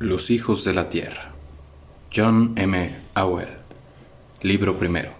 [0.00, 1.32] Los hijos de la tierra.
[2.14, 2.96] John M.
[3.14, 3.48] Auel.
[4.42, 5.10] Libro primero.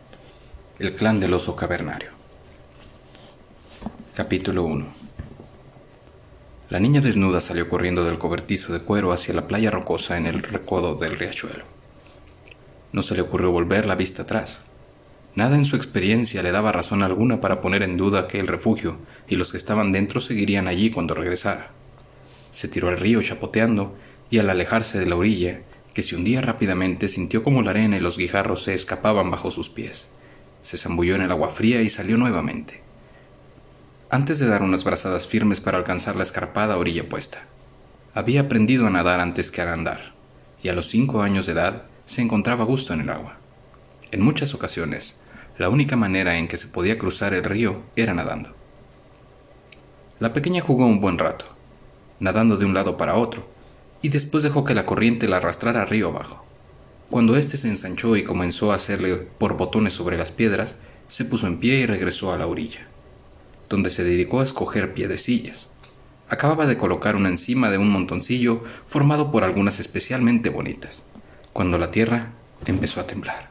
[0.79, 2.11] El clan del oso cavernario.
[4.15, 4.87] Capítulo 1.
[6.71, 10.45] La niña desnuda salió corriendo del cobertizo de cuero hacia la playa rocosa en el
[10.45, 11.65] recodo del riachuelo.
[12.93, 14.63] No se le ocurrió volver la vista atrás.
[15.35, 18.99] Nada en su experiencia le daba razón alguna para poner en duda que el refugio
[19.27, 21.73] y los que estaban dentro seguirían allí cuando regresara.
[22.53, 23.97] Se tiró al río chapoteando
[24.31, 25.61] y al alejarse de la orilla,
[25.95, 29.71] que se hundía rápidamente, sintió como la arena y los guijarros se escapaban bajo sus
[29.71, 30.09] pies.
[30.63, 32.83] Se zambulló en el agua fría y salió nuevamente.
[34.11, 37.47] Antes de dar unas brazadas firmes para alcanzar la escarpada orilla puesta.
[38.15, 40.15] Había aprendido a nadar antes que a andar,
[40.63, 43.37] y a los cinco años de edad se encontraba a gusto en el agua.
[44.11, 45.21] En muchas ocasiones,
[45.59, 48.55] la única manera en que se podía cruzar el río era nadando.
[50.21, 51.45] La pequeña jugó un buen rato,
[52.19, 53.47] nadando de un lado para otro,
[54.03, 56.45] y después dejó que la corriente la arrastrara río abajo.
[57.11, 60.77] Cuando éste se ensanchó y comenzó a hacerle por botones sobre las piedras,
[61.09, 62.87] se puso en pie y regresó a la orilla,
[63.69, 65.71] donde se dedicó a escoger piedecillas.
[66.29, 71.05] Acababa de colocar una encima de un montoncillo formado por algunas especialmente bonitas,
[71.55, 72.33] cuando la tierra
[72.67, 73.49] empezó a temblar.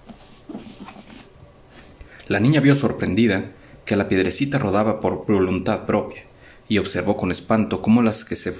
[2.27, 3.51] La niña vio sorprendida
[3.85, 6.23] que la piedrecita rodaba por voluntad propia
[6.69, 8.53] y observó con espanto cómo las que se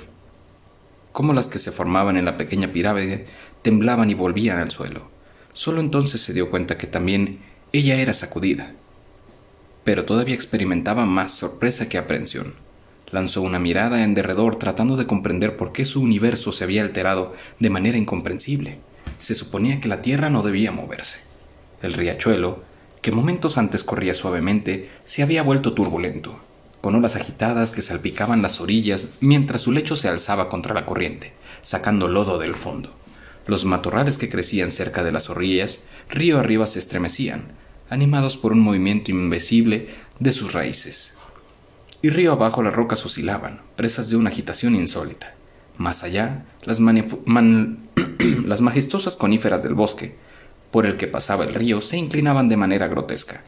[1.11, 3.25] cómo las que se formaban en la pequeña pirámide
[3.61, 5.09] temblaban y volvían al suelo.
[5.53, 7.39] Solo entonces se dio cuenta que también
[7.73, 8.73] ella era sacudida.
[9.83, 12.53] Pero todavía experimentaba más sorpresa que aprensión.
[13.09, 17.33] Lanzó una mirada en derredor tratando de comprender por qué su universo se había alterado
[17.59, 18.79] de manera incomprensible.
[19.17, 21.19] Se suponía que la Tierra no debía moverse.
[21.81, 22.63] El riachuelo,
[23.01, 26.39] que momentos antes corría suavemente, se había vuelto turbulento,
[26.81, 31.33] con olas agitadas que salpicaban las orillas mientras su lecho se alzaba contra la corriente,
[31.61, 32.93] sacando lodo del fondo.
[33.45, 37.53] Los matorrales que crecían cerca de las orillas, río arriba se estremecían,
[37.89, 39.87] animados por un movimiento invisible
[40.19, 41.13] de sus raíces.
[42.01, 45.33] Y río abajo las rocas oscilaban, presas de una agitación insólita.
[45.77, 46.79] Más allá, las,
[48.45, 50.15] las majestuosas coníferas del bosque,
[50.71, 53.41] por el que pasaba el río se inclinaban de manera grotesca.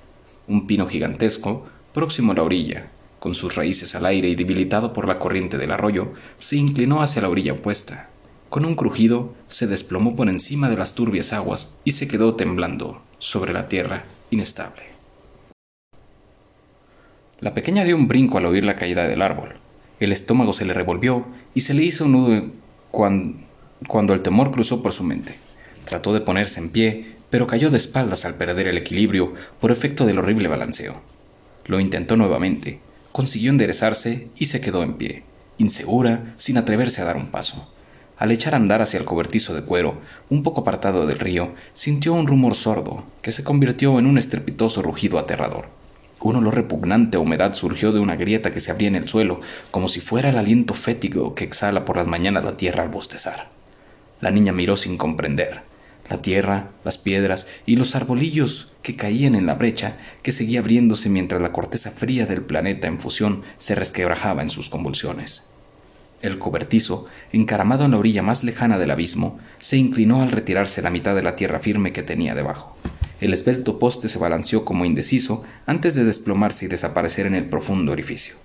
[0.48, 5.08] Un pino gigantesco, próximo a la orilla, con sus raíces al aire y debilitado por
[5.08, 8.10] la corriente del arroyo, se inclinó hacia la orilla opuesta.
[8.50, 13.02] Con un crujido se desplomó por encima de las turbias aguas y se quedó temblando
[13.20, 14.84] sobre la tierra inestable.
[17.40, 19.56] La pequeña dio un brinco al oír la caída del árbol.
[20.00, 22.44] El estómago se le revolvió y se le hizo un nudo
[22.92, 23.38] cuando,
[23.88, 25.36] cuando el temor cruzó por su mente.
[25.86, 30.06] Trató de ponerse en pie, pero cayó de espaldas al perder el equilibrio por efecto
[30.06, 31.02] del horrible balanceo.
[31.66, 32.80] Lo intentó nuevamente,
[33.20, 35.24] consiguió enderezarse y se quedó en pie,
[35.58, 37.70] insegura, sin atreverse a dar un paso.
[38.18, 40.00] Al echar a andar hacia el cobertizo de cuero,
[40.30, 44.82] un poco apartado del río, sintió un rumor sordo, que se convirtió en un estrepitoso
[44.82, 45.66] rugido aterrador.
[46.22, 49.42] Un olor repugnante a humedad surgió de una grieta que se abría en el suelo,
[49.70, 53.50] como si fuera el aliento fétido que exhala por las mañanas la tierra al bostezar.
[54.22, 55.69] La niña miró sin comprender
[56.10, 61.10] la tierra, las piedras y los arbolillos que caían en la brecha que seguía abriéndose
[61.10, 65.50] mientras la corteza fría del planeta en fusión se resquebrajaba en sus convulsiones.
[66.22, 70.90] El cobertizo, encaramado en la orilla más lejana del abismo, se inclinó al retirarse la
[70.90, 72.76] mitad de la tierra firme que tenía debajo.
[73.22, 77.92] El esbelto poste se balanceó como indeciso antes de desplomarse y desaparecer en el profundo
[77.92, 78.36] orificio,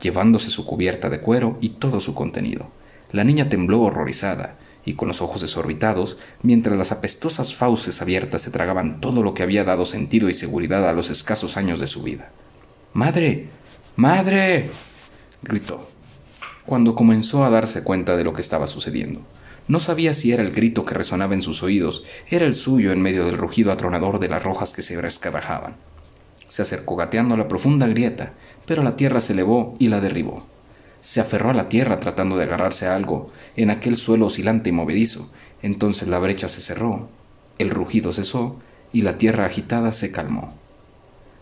[0.00, 2.70] llevándose su cubierta de cuero y todo su contenido.
[3.10, 4.56] La niña tembló horrorizada,
[4.88, 9.42] y con los ojos desorbitados, mientras las apestosas fauces abiertas se tragaban todo lo que
[9.42, 12.30] había dado sentido y seguridad a los escasos años de su vida.
[12.94, 13.48] Madre.
[13.96, 14.70] Madre.
[15.42, 15.90] gritó,
[16.64, 19.20] cuando comenzó a darse cuenta de lo que estaba sucediendo.
[19.66, 23.02] No sabía si era el grito que resonaba en sus oídos, era el suyo en
[23.02, 25.76] medio del rugido atronador de las rojas que se resquebrajaban.
[26.48, 28.32] Se acercó gateando a la profunda grieta,
[28.64, 30.46] pero la tierra se elevó y la derribó.
[31.00, 34.72] Se aferró a la tierra tratando de agarrarse a algo en aquel suelo oscilante y
[34.72, 35.30] movedizo.
[35.62, 37.08] Entonces la brecha se cerró,
[37.58, 38.56] el rugido cesó
[38.92, 40.54] y la tierra agitada se calmó.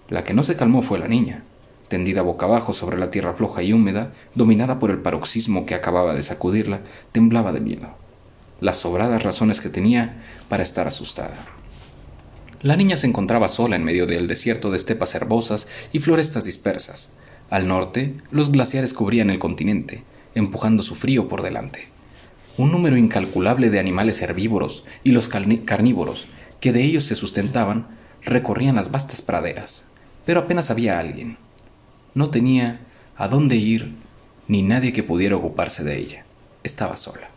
[0.08, 1.44] La que no se calmó fue la niña,
[1.88, 6.14] tendida boca abajo sobre la tierra floja y húmeda, dominada por el paroxismo que acababa
[6.14, 6.80] de sacudirla,
[7.12, 7.88] temblaba de miedo.
[8.60, 11.36] Las sobradas razones que tenía para estar asustada.
[12.62, 17.10] La niña se encontraba sola en medio del desierto de estepas herbosas y florestas dispersas.
[17.50, 20.02] Al norte, los glaciares cubrían el continente,
[20.34, 21.88] empujando su frío por delante.
[22.58, 26.28] Un número incalculable de animales herbívoros y los carnívoros,
[26.60, 27.86] que de ellos se sustentaban,
[28.22, 29.84] recorrían las vastas praderas,
[30.24, 31.36] pero apenas había alguien.
[32.14, 32.80] No tenía
[33.16, 33.92] a dónde ir
[34.48, 36.24] ni nadie que pudiera ocuparse de ella.
[36.64, 37.28] Estaba sola.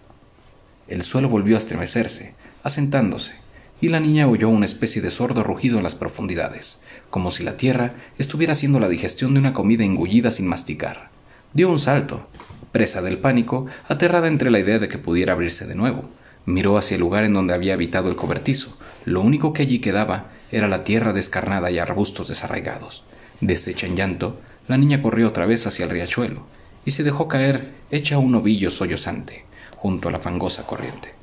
[0.88, 2.34] El suelo volvió a estremecerse,
[2.64, 3.34] asentándose,
[3.82, 6.80] y la niña oyó una especie de sordo rugido en las profundidades,
[7.10, 11.10] como si la tierra estuviera haciendo la digestión de una comida engullida sin masticar.
[11.54, 12.28] Dio un salto,
[12.72, 16.04] presa del pánico, aterrada entre la idea de que pudiera abrirse de nuevo.
[16.46, 18.78] Miró hacia el lugar en donde había habitado el cobertizo.
[19.06, 23.04] Lo único que allí quedaba era la tierra descarnada y arbustos desarraigados.
[23.42, 26.44] Deshecha en llanto, la niña corrió otra vez hacia el riachuelo
[26.86, 29.46] y se dejó caer hecha un ovillo sollozante
[29.76, 31.19] junto a la fangosa corriente.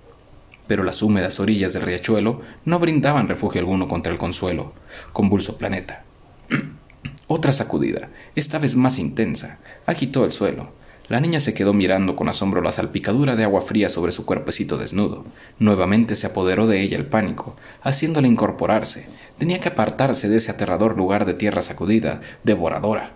[0.67, 4.73] Pero las húmedas orillas del riachuelo no brindaban refugio alguno contra el consuelo,
[5.13, 6.05] convulso planeta.
[7.29, 10.71] Otra sacudida, esta vez más intensa, agitó el suelo.
[11.09, 14.77] La niña se quedó mirando con asombro la salpicadura de agua fría sobre su cuerpecito
[14.77, 15.25] desnudo.
[15.61, 19.07] Nuevamente se apoderó de ella el pánico, haciéndole incorporarse.
[19.39, 23.13] Tenía que apartarse de ese aterrador lugar de tierra sacudida, devoradora.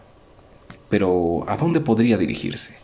[0.88, 2.76] Pero ¿a dónde podría dirigirse?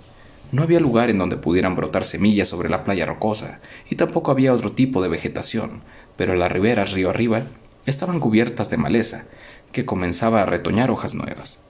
[0.52, 3.60] No había lugar en donde pudieran brotar semillas sobre la playa rocosa,
[3.90, 5.82] y tampoco había otro tipo de vegetación,
[6.16, 7.42] pero las riberas río arriba
[7.84, 9.24] estaban cubiertas de maleza,
[9.72, 11.60] que comenzaba a retoñar hojas nuevas.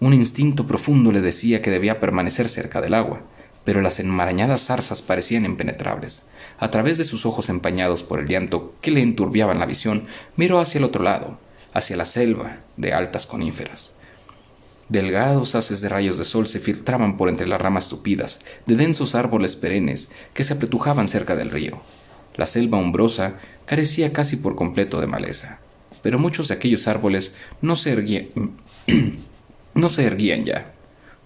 [0.00, 3.22] Un instinto profundo le decía que debía permanecer cerca del agua,
[3.64, 6.26] pero las enmarañadas zarzas parecían impenetrables.
[6.58, 10.06] A través de sus ojos empañados por el llanto que le enturbiaban la visión,
[10.36, 11.38] miró hacia el otro lado,
[11.72, 13.94] hacia la selva de altas coníferas.
[14.88, 19.16] Delgados haces de rayos de sol se filtraban por entre las ramas tupidas de densos
[19.16, 21.80] árboles perennes que se apretujaban cerca del río.
[22.36, 25.58] La selva umbrosa carecía casi por completo de maleza,
[26.02, 28.26] pero muchos de aquellos árboles no se erguían,
[29.74, 30.72] no se erguían ya.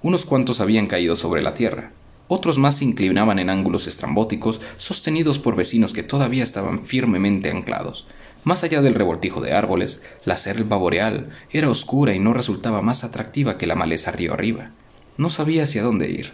[0.03, 1.91] Unos cuantos habían caído sobre la tierra,
[2.29, 8.07] otros más se inclinaban en ángulos estrambóticos sostenidos por vecinos que todavía estaban firmemente anclados,
[8.45, 13.05] más allá del revoltijo de árboles, la selva boreal era oscura y no resultaba más
[13.05, 14.71] atractiva que la maleza río arriba.
[15.19, 16.33] No sabía hacia dónde ir.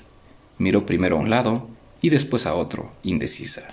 [0.59, 1.69] Miró primero a un lado
[2.01, 3.67] y después a otro, indecisa.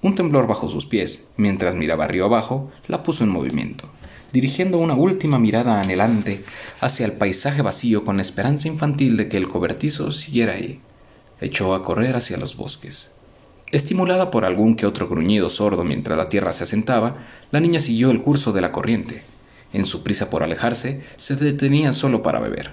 [0.00, 3.88] Un temblor bajo sus pies, mientras miraba río abajo, la puso en movimiento,
[4.32, 6.44] dirigiendo una última mirada anhelante
[6.80, 10.80] hacia el paisaje vacío con la esperanza infantil de que el cobertizo siguiera ahí.
[11.40, 13.15] Echó a correr hacia los bosques.
[13.76, 17.18] Estimulada por algún que otro gruñido sordo mientras la tierra se asentaba,
[17.50, 19.22] la niña siguió el curso de la corriente.
[19.74, 22.72] En su prisa por alejarse, se detenía solo para beber.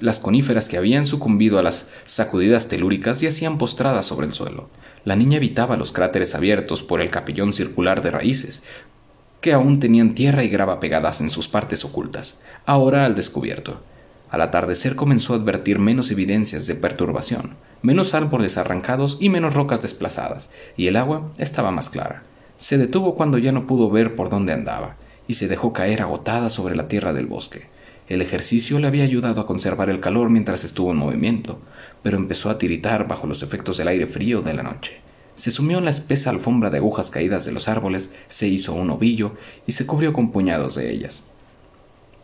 [0.00, 4.70] Las coníferas que habían sucumbido a las sacudidas telúricas yacían postradas sobre el suelo.
[5.04, 8.62] La niña evitaba los cráteres abiertos por el capillón circular de raíces,
[9.42, 13.82] que aún tenían tierra y grava pegadas en sus partes ocultas, ahora al descubierto.
[14.32, 17.50] Al atardecer comenzó a advertir menos evidencias de perturbación,
[17.82, 22.22] menos árboles arrancados y menos rocas desplazadas, y el agua estaba más clara.
[22.56, 24.96] Se detuvo cuando ya no pudo ver por dónde andaba,
[25.28, 27.66] y se dejó caer agotada sobre la tierra del bosque.
[28.08, 31.60] El ejercicio le había ayudado a conservar el calor mientras estuvo en movimiento,
[32.02, 35.02] pero empezó a tiritar bajo los efectos del aire frío de la noche.
[35.34, 38.88] Se sumió en la espesa alfombra de agujas caídas de los árboles, se hizo un
[38.88, 39.32] ovillo
[39.66, 41.30] y se cubrió con puñados de ellas.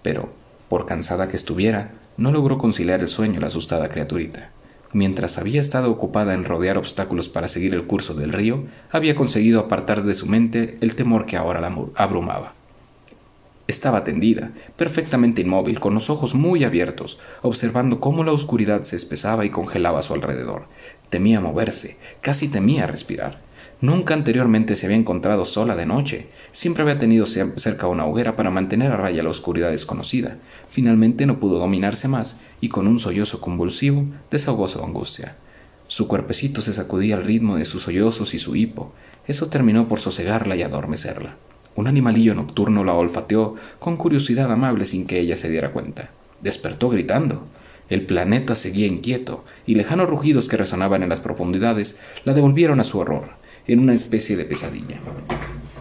[0.00, 4.50] Pero por cansada que estuviera, no logró conciliar el sueño la asustada criaturita.
[4.92, 9.60] Mientras había estado ocupada en rodear obstáculos para seguir el curso del río, había conseguido
[9.60, 12.54] apartar de su mente el temor que ahora la abrumaba.
[13.66, 19.44] Estaba tendida, perfectamente inmóvil, con los ojos muy abiertos, observando cómo la oscuridad se espesaba
[19.44, 20.64] y congelaba a su alrededor.
[21.10, 23.40] Temía moverse, casi temía respirar.
[23.80, 26.26] Nunca anteriormente se había encontrado sola de noche.
[26.50, 30.38] Siempre había tenido cerca una hoguera para mantener a raya la oscuridad desconocida.
[30.68, 35.36] Finalmente no pudo dominarse más y con un sollozo convulsivo desahogó su angustia.
[35.86, 38.92] Su cuerpecito se sacudía al ritmo de sus sollozos y su hipo.
[39.28, 41.36] Eso terminó por sosegarla y adormecerla.
[41.76, 46.10] Un animalillo nocturno la olfateó con curiosidad amable sin que ella se diera cuenta.
[46.42, 47.46] Despertó gritando.
[47.88, 52.84] El planeta seguía inquieto, y lejanos rugidos que resonaban en las profundidades la devolvieron a
[52.84, 54.98] su horror en una especie de pesadilla.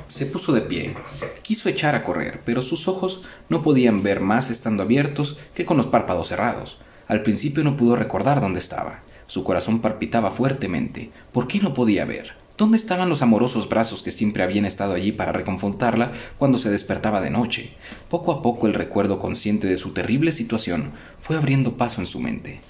[0.08, 0.96] Se puso de pie.
[1.42, 5.78] Quiso echar a correr, pero sus ojos no podían ver más estando abiertos que con
[5.78, 6.80] los párpados cerrados.
[7.08, 9.02] Al principio no pudo recordar dónde estaba.
[9.26, 11.10] Su corazón palpitaba fuertemente.
[11.32, 12.34] ¿Por qué no podía ver?
[12.58, 17.22] ¿Dónde estaban los amorosos brazos que siempre habían estado allí para reconfortarla cuando se despertaba
[17.22, 17.76] de noche?
[18.10, 22.20] Poco a poco el recuerdo consciente de su terrible situación fue abriendo paso en su
[22.20, 22.62] mente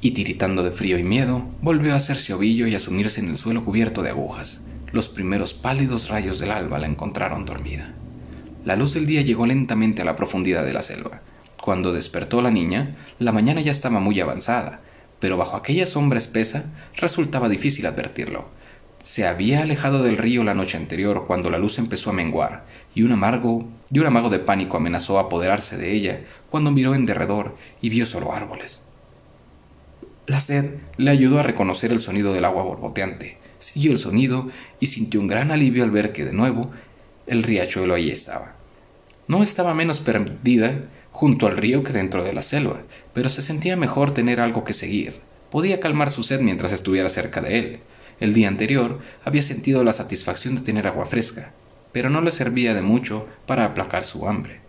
[0.00, 3.36] y tiritando de frío y miedo, volvió a hacerse ovillo y a sumirse en el
[3.36, 4.62] suelo cubierto de agujas.
[4.92, 7.92] Los primeros pálidos rayos del alba la encontraron dormida.
[8.64, 11.20] La luz del día llegó lentamente a la profundidad de la selva.
[11.60, 14.80] Cuando despertó la niña, la mañana ya estaba muy avanzada,
[15.20, 16.64] pero bajo aquella sombra espesa
[16.96, 18.48] resultaba difícil advertirlo.
[19.02, 22.64] Se había alejado del río la noche anterior cuando la luz empezó a menguar,
[22.94, 27.06] y un amargo y un amago de pánico amenazó apoderarse de ella cuando miró en
[27.06, 28.82] derredor y vio solo árboles.
[30.28, 34.88] La sed le ayudó a reconocer el sonido del agua borboteante, siguió el sonido y
[34.88, 36.70] sintió un gran alivio al ver que de nuevo
[37.26, 38.54] el riachuelo ahí estaba.
[39.26, 40.82] No estaba menos perdida
[41.12, 42.82] junto al río que dentro de la selva,
[43.14, 45.18] pero se sentía mejor tener algo que seguir.
[45.50, 47.80] Podía calmar su sed mientras estuviera cerca de él.
[48.20, 51.54] El día anterior había sentido la satisfacción de tener agua fresca,
[51.90, 54.60] pero no le servía de mucho para aplacar su hambre.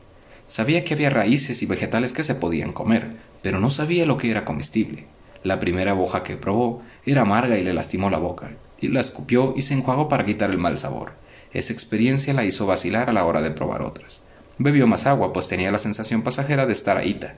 [0.47, 4.31] Sabía que había raíces y vegetales que se podían comer, pero no sabía lo que
[4.31, 5.18] era comestible.
[5.43, 9.53] La primera hoja que probó era amarga y le lastimó la boca, y la escupió
[9.55, 11.13] y se enjuagó para quitar el mal sabor.
[11.53, 14.21] Esa experiencia la hizo vacilar a la hora de probar otras.
[14.57, 17.35] Bebió más agua, pues tenía la sensación pasajera de estar ahíta,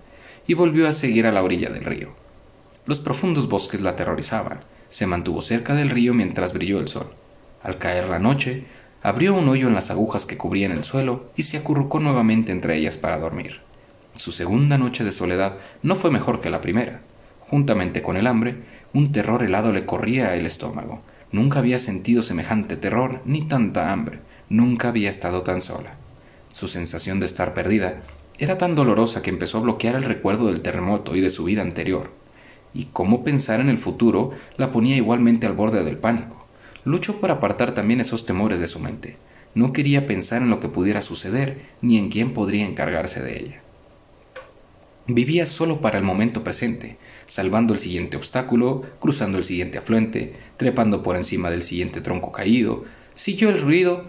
[0.47, 2.09] y volvió a seguir a la orilla del río.
[2.85, 4.61] Los profundos bosques la aterrorizaban.
[4.89, 7.13] Se mantuvo cerca del río mientras brilló el sol.
[7.61, 8.65] Al caer la noche,
[9.03, 12.75] abrió un hoyo en las agujas que cubrían el suelo y se acurrucó nuevamente entre
[12.75, 13.61] ellas para dormir.
[14.13, 17.01] Su segunda noche de soledad no fue mejor que la primera.
[17.51, 18.55] Juntamente con el hambre,
[18.93, 21.01] un terror helado le corría el estómago.
[21.33, 24.19] Nunca había sentido semejante terror ni tanta hambre.
[24.47, 25.95] Nunca había estado tan sola.
[26.53, 28.03] Su sensación de estar perdida
[28.39, 31.61] era tan dolorosa que empezó a bloquear el recuerdo del terremoto y de su vida
[31.61, 32.11] anterior.
[32.73, 36.47] Y cómo pensar en el futuro la ponía igualmente al borde del pánico.
[36.85, 39.17] Luchó por apartar también esos temores de su mente.
[39.55, 43.61] No quería pensar en lo que pudiera suceder ni en quién podría encargarse de ella.
[45.07, 51.03] Vivía solo para el momento presente, salvando el siguiente obstáculo, cruzando el siguiente afluente, trepando
[51.03, 52.83] por encima del siguiente tronco caído.
[53.13, 54.05] Siguió el ruido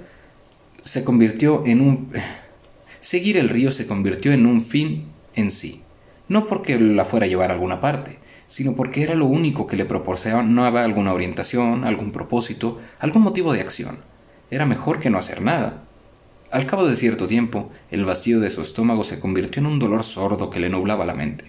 [0.82, 2.12] se convirtió en un...
[3.00, 5.82] Seguir el río se convirtió en un fin en sí,
[6.28, 9.76] no porque la fuera a llevar a alguna parte, sino porque era lo único que
[9.76, 13.98] le proporcionaba alguna orientación, algún propósito, algún motivo de acción.
[14.52, 15.82] Era mejor que no hacer nada.
[16.52, 20.04] Al cabo de cierto tiempo, el vacío de su estómago se convirtió en un dolor
[20.04, 21.46] sordo que le nublaba la mente.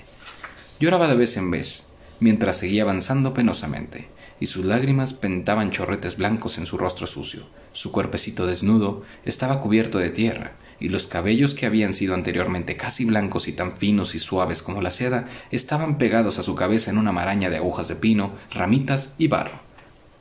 [0.83, 1.85] Lloraba de vez en vez,
[2.19, 4.09] mientras seguía avanzando penosamente
[4.41, 7.47] y sus lágrimas pentaban chorretes blancos en su rostro sucio.
[7.71, 13.05] Su cuerpecito desnudo estaba cubierto de tierra, y los cabellos que habían sido anteriormente casi
[13.05, 16.97] blancos y tan finos y suaves como la seda estaban pegados a su cabeza en
[16.97, 19.61] una maraña de agujas de pino, ramitas y barro.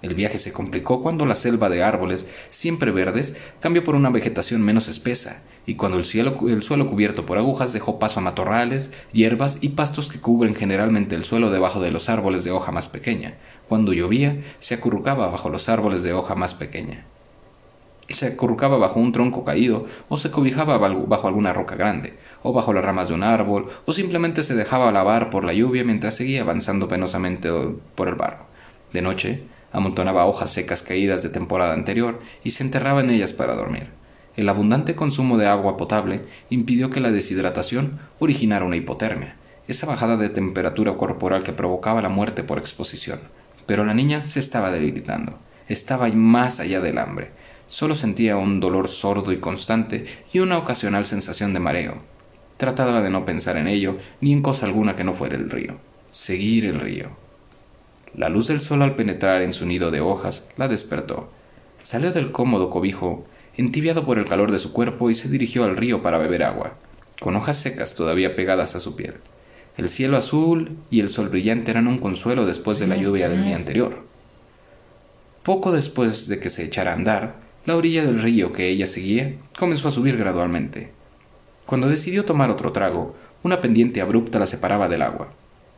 [0.00, 4.62] El viaje se complicó cuando la selva de árboles, siempre verdes, cambió por una vegetación
[4.62, 6.04] menos espesa, y cuando el,
[6.48, 11.14] el suelo cubierto por agujas dejó paso a matorrales, hierbas y pastos que cubren generalmente
[11.14, 13.34] el suelo debajo de los árboles de hoja más pequeña.
[13.68, 17.04] Cuando llovía, se acurrucaba bajo los árboles de hoja más pequeña.
[18.08, 22.72] Se acurrucaba bajo un tronco caído, o se cobijaba bajo alguna roca grande, o bajo
[22.72, 26.42] las ramas de un árbol, o simplemente se dejaba lavar por la lluvia mientras seguía
[26.42, 27.48] avanzando penosamente
[27.94, 28.46] por el barro.
[28.92, 33.54] De noche, amontonaba hojas secas caídas de temporada anterior y se enterraba en ellas para
[33.54, 34.01] dormir.
[34.36, 39.36] El abundante consumo de agua potable impidió que la deshidratación originara una hipotermia,
[39.68, 43.20] esa bajada de temperatura corporal que provocaba la muerte por exposición.
[43.66, 47.30] Pero la niña se estaba debilitando, estaba más allá del hambre,
[47.68, 51.96] solo sentía un dolor sordo y constante y una ocasional sensación de mareo.
[52.56, 55.76] Trataba de no pensar en ello ni en cosa alguna que no fuera el río.
[56.10, 57.10] Seguir el río.
[58.14, 61.30] La luz del sol al penetrar en su nido de hojas la despertó.
[61.82, 63.24] Salió del cómodo cobijo,
[63.56, 66.74] entibiado por el calor de su cuerpo, y se dirigió al río para beber agua,
[67.20, 69.14] con hojas secas todavía pegadas a su piel.
[69.76, 73.42] El cielo azul y el sol brillante eran un consuelo después de la lluvia del
[73.42, 74.04] día anterior.
[75.42, 79.34] Poco después de que se echara a andar, la orilla del río que ella seguía
[79.58, 80.92] comenzó a subir gradualmente.
[81.64, 85.32] Cuando decidió tomar otro trago, una pendiente abrupta la separaba del agua.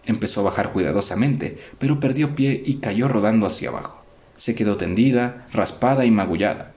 [0.07, 4.02] Empezó a bajar cuidadosamente, pero perdió pie y cayó rodando hacia abajo.
[4.35, 6.74] Se quedó tendida, raspada y magullada,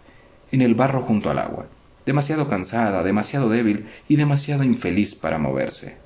[0.51, 1.67] en el barro junto al agua,
[2.05, 5.97] demasiado cansada, demasiado débil y demasiado infeliz para moverse.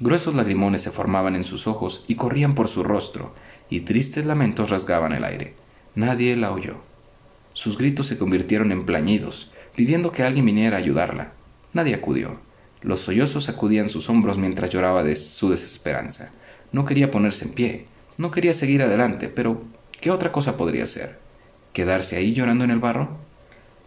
[0.00, 3.34] Gruesos lagrimones se formaban en sus ojos y corrían por su rostro,
[3.68, 5.54] y tristes lamentos rasgaban el aire.
[5.94, 6.76] Nadie la oyó.
[7.52, 11.32] Sus gritos se convirtieron en plañidos, pidiendo que alguien viniera a ayudarla.
[11.72, 12.40] Nadie acudió.
[12.82, 16.32] Los sollozos sacudían sus hombros mientras lloraba de su desesperanza.
[16.72, 19.62] No quería ponerse en pie, no quería seguir adelante, pero
[20.00, 21.18] ¿qué otra cosa podría hacer?
[21.72, 23.18] ¿Quedarse ahí llorando en el barro?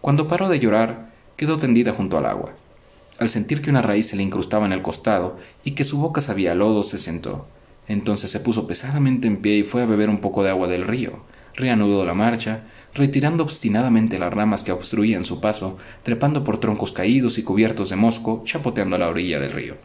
[0.03, 2.53] Cuando paró de llorar, quedó tendida junto al agua.
[3.19, 6.19] Al sentir que una raíz se le incrustaba en el costado y que su boca
[6.19, 7.47] sabía lodo, se sentó.
[7.87, 10.83] Entonces se puso pesadamente en pie y fue a beber un poco de agua del
[10.83, 11.23] río.
[11.55, 17.37] Reanudó la marcha, retirando obstinadamente las ramas que obstruían su paso, trepando por troncos caídos
[17.37, 19.77] y cubiertos de mosco, chapoteando a la orilla del río.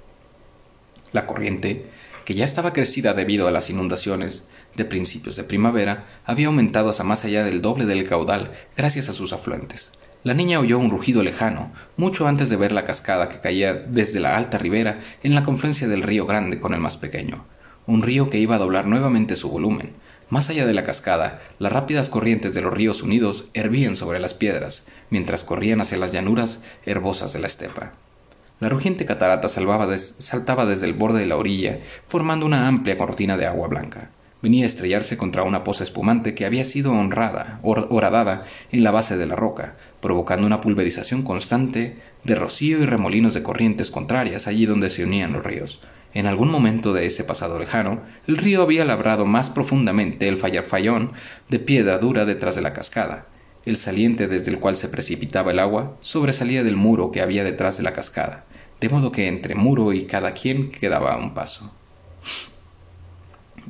[1.13, 1.87] La corriente,
[2.25, 7.05] que ya estaba crecida debido a las inundaciones de principios de primavera, había aumentado hasta
[7.05, 9.93] más allá del doble del caudal gracias a sus afluentes.
[10.25, 14.19] La niña oyó un rugido lejano, mucho antes de ver la cascada que caía desde
[14.19, 17.45] la alta ribera en la confluencia del río Grande con el más pequeño,
[17.87, 19.93] un río que iba a doblar nuevamente su volumen.
[20.29, 24.35] Más allá de la cascada, las rápidas corrientes de los ríos unidos hervían sobre las
[24.35, 27.93] piedras, mientras corrían hacia las llanuras herbosas de la estepa.
[28.61, 33.47] La rugiente catarata saltaba desde el borde de la orilla, formando una amplia cortina de
[33.47, 34.11] agua blanca.
[34.41, 39.17] Venía a estrellarse contra una poza espumante que había sido honrada, horadada en la base
[39.17, 44.65] de la roca, provocando una pulverización constante de rocío y remolinos de corrientes contrarias allí
[44.65, 45.81] donde se unían los ríos.
[46.15, 51.13] En algún momento de ese pasado lejano, el río había labrado más profundamente el fallón
[51.49, 53.27] de piedra dura detrás de la cascada,
[53.67, 57.77] el saliente desde el cual se precipitaba el agua sobresalía del muro que había detrás
[57.77, 58.45] de la cascada,
[58.81, 61.73] de modo que entre muro y cada quien quedaba un paso.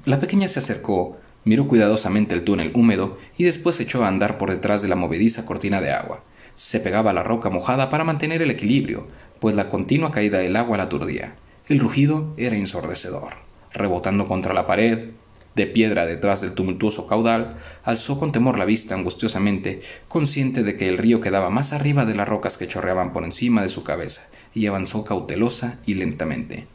[0.05, 4.50] La pequeña se acercó, miró cuidadosamente el túnel húmedo y después echó a andar por
[4.50, 6.23] detrás de la movediza cortina de agua.
[6.55, 9.07] Se pegaba a la roca mojada para mantener el equilibrio,
[9.40, 11.37] pues la continua caída del agua la aturdía.
[11.69, 13.35] El rugido era ensordecedor.
[13.73, 15.11] Rebotando contra la pared,
[15.55, 20.88] de piedra detrás del tumultuoso caudal, alzó con temor la vista angustiosamente, consciente de que
[20.88, 24.28] el río quedaba más arriba de las rocas que chorreaban por encima de su cabeza,
[24.55, 26.67] y avanzó cautelosa y lentamente.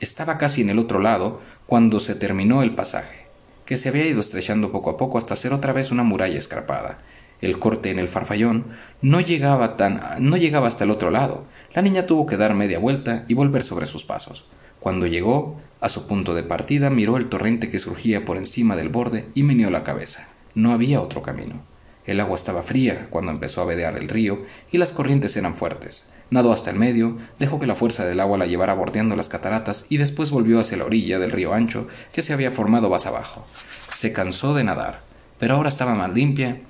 [0.00, 3.26] Estaba casi en el otro lado cuando se terminó el pasaje,
[3.64, 6.98] que se había ido estrechando poco a poco hasta ser otra vez una muralla escarpada.
[7.40, 8.64] El corte en el farfallón
[9.02, 11.44] no llegaba tan no llegaba hasta el otro lado.
[11.72, 14.50] La niña tuvo que dar media vuelta y volver sobre sus pasos.
[14.80, 18.88] Cuando llegó a su punto de partida, miró el torrente que surgía por encima del
[18.88, 20.26] borde y meneó la cabeza.
[20.56, 21.62] No había otro camino.
[22.04, 26.10] El agua estaba fría cuando empezó a vedear el río y las corrientes eran fuertes.
[26.30, 29.86] Nadó hasta el medio, dejó que la fuerza del agua la llevara bordeando las cataratas
[29.88, 33.44] y después volvió hacia la orilla del río ancho que se había formado más abajo.
[33.88, 35.00] Se cansó de nadar,
[35.38, 36.60] pero ahora estaba más limpia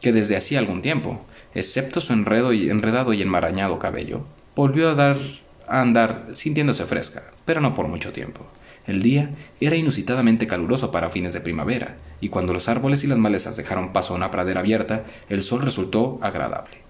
[0.00, 1.24] que desde hacía algún tiempo,
[1.54, 4.22] excepto su enredo y enredado y enmarañado cabello.
[4.56, 5.16] Volvió a dar
[5.68, 8.46] a andar sintiéndose fresca, pero no por mucho tiempo.
[8.86, 13.18] El día era inusitadamente caluroso para fines de primavera, y cuando los árboles y las
[13.18, 16.87] malezas dejaron paso a una pradera abierta, el sol resultó agradable.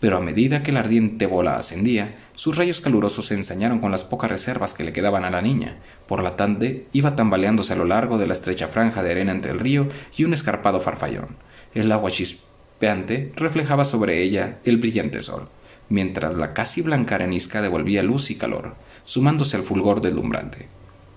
[0.00, 4.04] Pero a medida que la ardiente bola ascendía, sus rayos calurosos se ensañaron con las
[4.04, 5.78] pocas reservas que le quedaban a la niña.
[6.06, 9.52] Por la tarde iba tambaleándose a lo largo de la estrecha franja de arena entre
[9.52, 11.36] el río y un escarpado farfallón.
[11.74, 15.48] El agua chispeante reflejaba sobre ella el brillante sol
[15.88, 20.68] mientras la casi blanca arenisca devolvía luz y calor, sumándose al fulgor deslumbrante.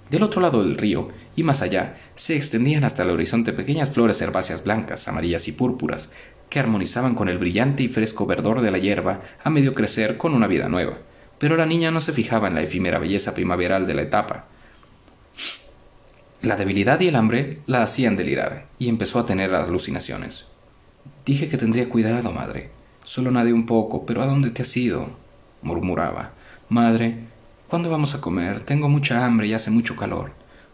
[0.09, 4.21] Del otro lado del río, y más allá, se extendían hasta el horizonte pequeñas flores
[4.21, 6.09] herbáceas blancas, amarillas y púrpuras,
[6.49, 10.33] que armonizaban con el brillante y fresco verdor de la hierba a medio crecer con
[10.33, 10.97] una vida nueva.
[11.37, 14.45] Pero la niña no se fijaba en la efímera belleza primaveral de la etapa.
[16.41, 20.47] La debilidad y el hambre la hacían delirar, y empezó a tener alucinaciones.
[21.25, 22.71] Dije que tendría cuidado, madre,
[23.09, 25.09] Solo nadé un poco, pero ¿a dónde te has ido?
[25.63, 26.33] murmuraba.
[26.69, 27.23] Madre,
[27.69, 28.61] ¿cuándo vamos a comer?
[28.61, 30.31] Tengo mucha hambre y hace mucho calor.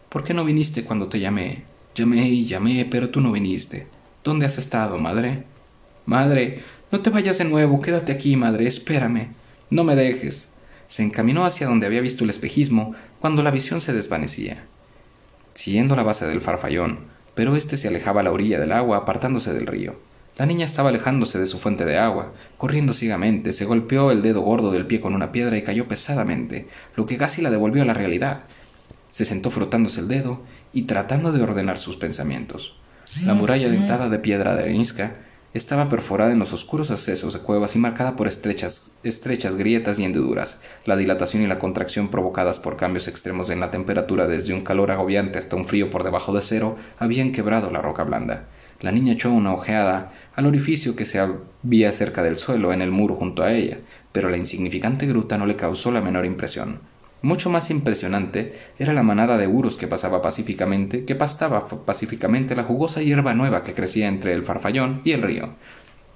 [0.08, 1.64] ¿Por qué no viniste cuando te llamé?
[1.94, 3.86] Llamé y llamé, pero tú no viniste.
[4.24, 5.44] ¿Dónde has estado, madre?
[6.06, 9.28] Madre, no te vayas de nuevo, quédate aquí, madre, espérame.
[9.68, 10.52] No me dejes.
[10.88, 14.64] Se encaminó hacia donde había visto el espejismo cuando la visión se desvanecía.
[15.52, 17.00] Siguiendo la base del farfallón,
[17.34, 19.96] pero éste se alejaba a la orilla del agua apartándose del río.
[20.36, 24.42] La niña estaba alejándose de su fuente de agua, corriendo ciegamente, se golpeó el dedo
[24.42, 27.86] gordo del pie con una piedra y cayó pesadamente, lo que casi la devolvió a
[27.86, 28.44] la realidad.
[29.10, 30.42] Se sentó frotándose el dedo
[30.74, 32.78] y tratando de ordenar sus pensamientos.
[33.24, 35.14] La muralla dentada de piedra de arenisca
[35.54, 40.04] estaba perforada en los oscuros accesos de cuevas y marcada por estrechas, estrechas grietas y
[40.04, 40.60] hendiduras.
[40.84, 44.90] La dilatación y la contracción provocadas por cambios extremos en la temperatura desde un calor
[44.90, 48.44] agobiante hasta un frío por debajo de cero habían quebrado la roca blanda.
[48.80, 52.90] La niña echó una ojeada al orificio que se había cerca del suelo en el
[52.90, 53.78] muro junto a ella,
[54.12, 56.80] pero la insignificante gruta no le causó la menor impresión.
[57.22, 62.64] Mucho más impresionante era la manada de uros que pasaba pacíficamente, que pastaba pacíficamente la
[62.64, 65.54] jugosa hierba nueva que crecía entre el farfallón y el río.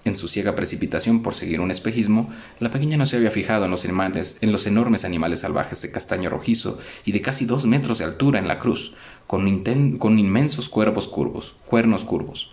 [0.05, 3.71] En su ciega precipitación por seguir un espejismo, la pequeña no se había fijado en
[3.71, 8.05] los, en los enormes animales salvajes de castaño rojizo y de casi dos metros de
[8.05, 8.95] altura en la cruz,
[9.31, 12.51] con, inmensos cuervos curvos, cuernos curvos.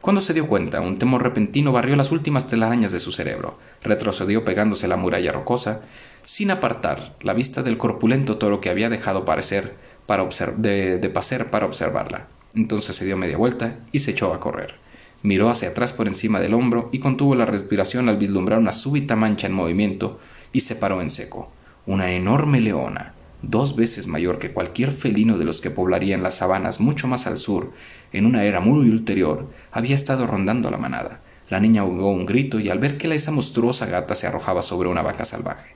[0.00, 3.58] Cuando se dio cuenta, un temor repentino barrió las últimas telarañas de su cerebro.
[3.82, 5.82] Retrocedió pegándose la muralla rocosa,
[6.22, 11.10] sin apartar la vista del corpulento toro que había dejado para de, de
[11.50, 12.28] para observarla.
[12.54, 14.76] Entonces se dio media vuelta y se echó a correr.
[15.24, 19.16] Miró hacia atrás por encima del hombro y contuvo la respiración al vislumbrar una súbita
[19.16, 20.20] mancha en movimiento
[20.52, 21.50] y se paró en seco.
[21.84, 26.80] Una enorme leona, dos veces mayor que cualquier felino de los que poblarían las sabanas
[26.80, 27.72] mucho más al sur,
[28.12, 31.20] en una era muy ulterior, había estado rondando la manada.
[31.48, 34.88] La niña ahogó un grito y al ver que esa monstruosa gata se arrojaba sobre
[34.88, 35.72] una vaca salvaje.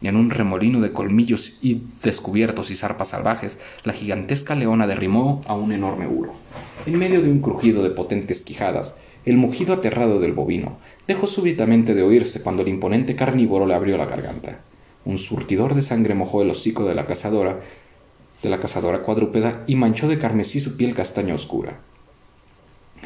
[0.00, 5.54] en un remolino de colmillos y descubiertos y zarpas salvajes, la gigantesca leona derrimó a
[5.54, 6.32] un enorme uro.
[6.86, 11.94] En medio de un crujido de potentes quijadas, el mugido aterrado del bovino dejó súbitamente
[11.94, 14.58] de oírse cuando el imponente carnívoro le abrió la garganta.
[15.04, 17.60] Un surtidor de sangre mojó el hocico de la cazadora,
[18.42, 21.80] de la cazadora cuadrúpeda y manchó de carmesí su piel castaña oscura.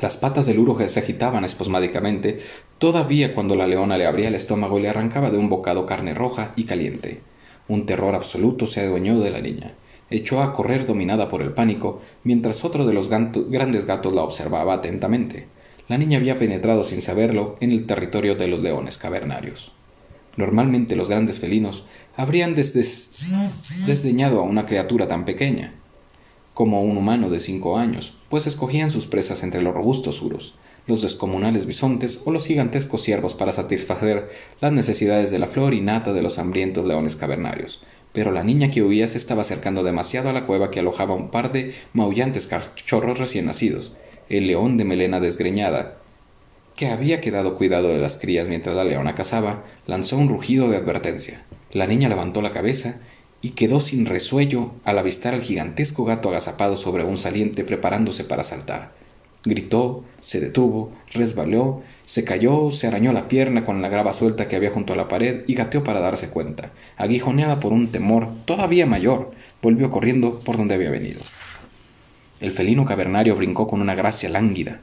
[0.02, 2.40] Las patas del uruge se agitaban espasmádicamente,
[2.78, 6.12] todavía cuando la leona le abría el estómago y le arrancaba de un bocado carne
[6.12, 7.20] roja y caliente.
[7.66, 9.72] Un terror absoluto se adueñó de la niña.
[10.10, 14.74] Echó a correr dominada por el pánico, mientras otro de los grandes gatos la observaba
[14.74, 15.46] atentamente.
[15.88, 19.72] La niña había penetrado sin saberlo en el territorio de los leones cavernarios.
[20.36, 25.72] Normalmente los grandes felinos habrían desdeñado a una criatura tan pequeña
[26.56, 30.54] como un humano de cinco años, pues escogían sus presas entre los robustos uros,
[30.86, 34.30] los descomunales bisontes o los gigantescos ciervos para satisfacer
[34.62, 37.82] las necesidades de la flor y nata de los hambrientos leones cavernarios.
[38.14, 41.30] Pero la niña que huía se estaba acercando demasiado a la cueva que alojaba un
[41.30, 43.92] par de maullantes cachorros recién nacidos.
[44.30, 45.98] El león de melena desgreñada,
[46.76, 50.76] que había quedado cuidado de las crías mientras la leona cazaba, lanzó un rugido de
[50.76, 51.42] advertencia.
[51.72, 53.00] La niña levantó la cabeza
[53.40, 58.44] y quedó sin resuello al avistar al gigantesco gato agazapado sobre un saliente preparándose para
[58.44, 58.92] saltar.
[59.44, 64.56] Gritó, se detuvo, resbaló, se cayó, se arañó la pierna con la grava suelta que
[64.56, 66.72] había junto a la pared y gateó para darse cuenta.
[66.96, 69.30] Aguijoneada por un temor todavía mayor,
[69.62, 71.20] volvió corriendo por donde había venido.
[72.40, 74.80] El felino cavernario brincó con una gracia lánguida,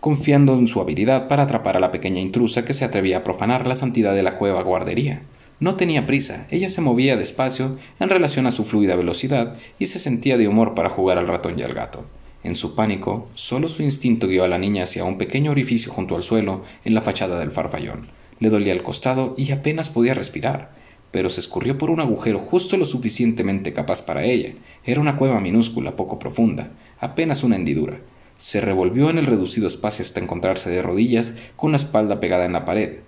[0.00, 3.66] confiando en su habilidad para atrapar a la pequeña intrusa que se atrevía a profanar
[3.66, 5.22] la santidad de la cueva guardería.
[5.60, 9.98] No tenía prisa, ella se movía despacio en relación a su fluida velocidad y se
[9.98, 12.04] sentía de humor para jugar al ratón y al gato.
[12.44, 16.14] En su pánico, solo su instinto guió a la niña hacia un pequeño orificio junto
[16.14, 18.06] al suelo en la fachada del farfallón.
[18.38, 20.70] Le dolía el costado y apenas podía respirar,
[21.10, 24.52] pero se escurrió por un agujero justo lo suficientemente capaz para ella.
[24.84, 27.98] Era una cueva minúscula, poco profunda, apenas una hendidura.
[28.38, 32.54] Se revolvió en el reducido espacio hasta encontrarse de rodillas con la espalda pegada en
[32.54, 33.00] la pared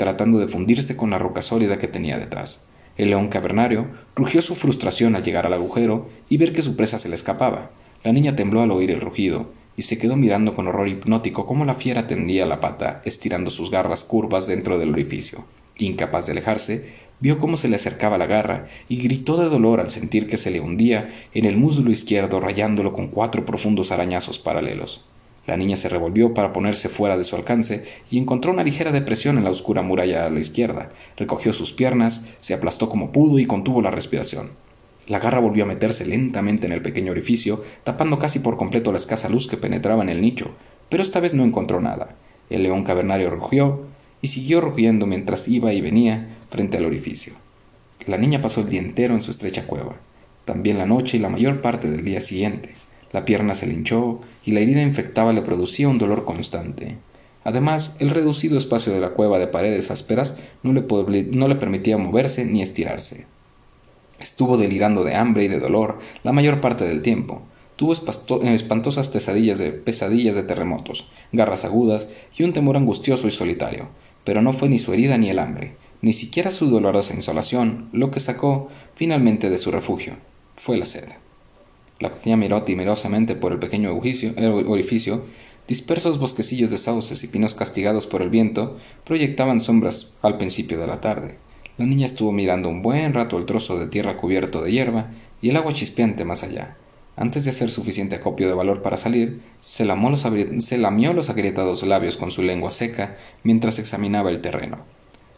[0.00, 2.64] tratando de fundirse con la roca sólida que tenía detrás.
[2.96, 6.98] El león cavernario rugió su frustración al llegar al agujero y ver que su presa
[6.98, 7.70] se le escapaba.
[8.02, 11.66] La niña tembló al oír el rugido y se quedó mirando con horror hipnótico cómo
[11.66, 15.44] la fiera tendía la pata, estirando sus garras curvas dentro del orificio.
[15.76, 19.90] Incapaz de alejarse, vio cómo se le acercaba la garra y gritó de dolor al
[19.90, 25.04] sentir que se le hundía en el muslo izquierdo rayándolo con cuatro profundos arañazos paralelos.
[25.46, 29.38] La niña se revolvió para ponerse fuera de su alcance y encontró una ligera depresión
[29.38, 30.90] en la oscura muralla a la izquierda.
[31.16, 34.50] Recogió sus piernas, se aplastó como pudo y contuvo la respiración.
[35.08, 38.98] La garra volvió a meterse lentamente en el pequeño orificio, tapando casi por completo la
[38.98, 40.52] escasa luz que penetraba en el nicho,
[40.88, 42.14] pero esta vez no encontró nada.
[42.48, 43.80] El león cavernario rugió
[44.22, 47.32] y siguió rugiendo mientras iba y venía frente al orificio.
[48.06, 49.96] La niña pasó el día entero en su estrecha cueva,
[50.44, 52.70] también la noche y la mayor parte del día siguiente.
[53.12, 56.96] La pierna se le hinchó y la herida infectada le producía un dolor constante.
[57.42, 61.96] Además, el reducido espacio de la cueva de paredes ásperas no le, no le permitía
[61.98, 63.26] moverse ni estirarse.
[64.20, 67.42] Estuvo delirando de hambre y de dolor la mayor parte del tiempo.
[67.76, 73.88] Tuvo espantosas de, pesadillas de terremotos, garras agudas y un temor angustioso y solitario.
[74.22, 78.10] Pero no fue ni su herida ni el hambre, ni siquiera su dolorosa insolación lo
[78.10, 80.14] que sacó finalmente de su refugio.
[80.56, 81.04] Fue la sed.
[81.98, 85.24] La pequeña miró temerosamente por el pequeño orificio.
[85.68, 90.86] Dispersos bosquecillos de sauces y pinos castigados por el viento proyectaban sombras al principio de
[90.86, 91.36] la tarde.
[91.76, 95.10] La niña estuvo mirando un buen rato el trozo de tierra cubierto de hierba
[95.42, 96.76] y el agua chispeante más allá.
[97.16, 100.26] Antes de hacer suficiente acopio de valor para salir, se, los
[100.64, 104.78] se lamió los agrietados labios con su lengua seca mientras examinaba el terreno.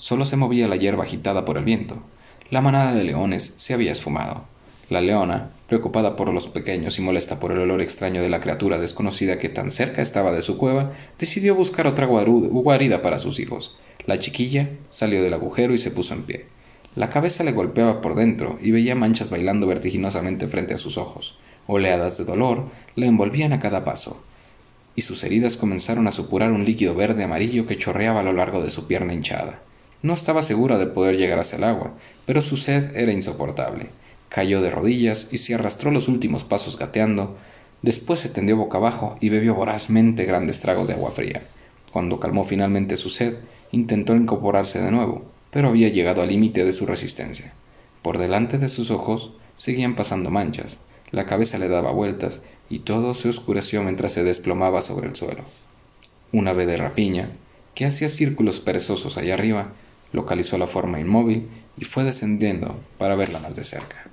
[0.03, 2.03] Solo se movía la hierba agitada por el viento.
[2.51, 4.47] La manada de leones se había esfumado.
[4.91, 8.81] La leona, preocupada por los pequeños y molesta por el olor extraño de la criatura
[8.81, 13.77] desconocida que tan cerca estaba de su cueva, decidió buscar otra guarida para sus hijos.
[14.05, 16.47] La chiquilla salió del agujero y se puso en pie.
[16.97, 21.38] La cabeza le golpeaba por dentro y veía manchas bailando vertiginosamente frente a sus ojos.
[21.69, 22.65] Oleadas de dolor
[22.97, 24.21] la envolvían a cada paso,
[24.97, 28.65] y sus heridas comenzaron a supurar un líquido verde amarillo que chorreaba a lo largo
[28.65, 29.61] de su pierna hinchada.
[30.03, 31.95] No estaba segura de poder llegar hacia el agua,
[32.27, 33.88] pero su sed era insoportable
[34.33, 37.37] cayó de rodillas y se arrastró los últimos pasos gateando,
[37.83, 41.43] después se tendió boca abajo y bebió vorazmente grandes tragos de agua fría.
[41.93, 43.37] Cuando calmó finalmente su sed,
[43.73, 47.53] intentó incorporarse de nuevo, pero había llegado al límite de su resistencia.
[48.01, 53.12] Por delante de sus ojos seguían pasando manchas, la cabeza le daba vueltas y todo
[53.12, 55.45] se oscureció mientras se desplomaba sobre el suelo.
[56.33, 57.33] Una ave de rapiña,
[57.75, 59.73] que hacía círculos perezosos allá arriba,
[60.12, 64.12] localizó la forma inmóvil y fue descendiendo para verla más de cerca.